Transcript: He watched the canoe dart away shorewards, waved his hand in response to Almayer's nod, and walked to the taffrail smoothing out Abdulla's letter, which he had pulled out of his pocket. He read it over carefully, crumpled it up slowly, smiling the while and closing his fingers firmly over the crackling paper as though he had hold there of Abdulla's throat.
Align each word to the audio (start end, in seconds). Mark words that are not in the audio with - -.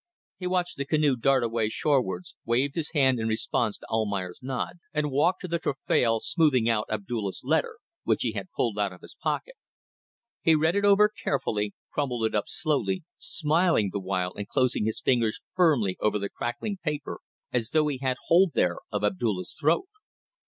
He 0.39 0.47
watched 0.47 0.77
the 0.77 0.85
canoe 0.85 1.15
dart 1.15 1.43
away 1.43 1.69
shorewards, 1.69 2.35
waved 2.43 2.73
his 2.73 2.89
hand 2.95 3.19
in 3.19 3.27
response 3.27 3.77
to 3.77 3.85
Almayer's 3.87 4.41
nod, 4.41 4.79
and 4.91 5.11
walked 5.11 5.41
to 5.41 5.47
the 5.47 5.59
taffrail 5.59 6.19
smoothing 6.19 6.67
out 6.67 6.87
Abdulla's 6.89 7.41
letter, 7.43 7.77
which 8.03 8.23
he 8.23 8.31
had 8.31 8.49
pulled 8.55 8.79
out 8.79 8.91
of 8.91 9.01
his 9.01 9.15
pocket. 9.21 9.53
He 10.41 10.55
read 10.55 10.75
it 10.75 10.85
over 10.85 11.07
carefully, 11.07 11.75
crumpled 11.93 12.25
it 12.25 12.33
up 12.33 12.45
slowly, 12.47 13.03
smiling 13.19 13.91
the 13.93 13.99
while 13.99 14.33
and 14.33 14.47
closing 14.47 14.87
his 14.87 14.99
fingers 14.99 15.39
firmly 15.53 15.97
over 15.99 16.17
the 16.17 16.29
crackling 16.31 16.79
paper 16.83 17.19
as 17.53 17.69
though 17.69 17.85
he 17.87 17.99
had 18.01 18.17
hold 18.25 18.53
there 18.55 18.77
of 18.91 19.03
Abdulla's 19.03 19.53
throat. 19.53 19.85